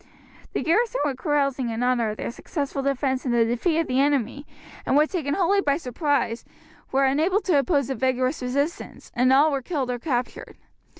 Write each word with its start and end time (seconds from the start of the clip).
The 0.53 0.63
garrison 0.63 0.99
were 1.05 1.13
carousing 1.13 1.69
in 1.69 1.83
honour 1.83 2.09
of 2.09 2.17
their 2.17 2.31
successful 2.31 2.81
defence 2.81 3.23
and 3.23 3.31
the 3.31 3.45
defeat 3.45 3.77
of 3.81 3.85
the 3.87 3.99
enemy, 3.99 4.47
and 4.83 4.97
taken 5.07 5.35
wholly 5.35 5.61
by 5.61 5.77
surprise 5.77 6.43
were 6.91 7.05
unable 7.05 7.39
to 7.41 7.59
oppose 7.59 7.87
a 7.91 7.93
vigorous 7.93 8.41
resistance, 8.41 9.11
and 9.13 9.31
all 9.31 9.51
were 9.51 9.61
killed 9.61 9.91
or 9.91 9.99
captured. 9.99 10.57